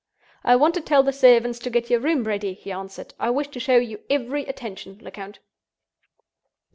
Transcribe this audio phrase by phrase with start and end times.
[0.43, 3.13] "I want to tell the servants to get your room ready," he answered.
[3.19, 5.37] "I wish to show you every attention, Lecount."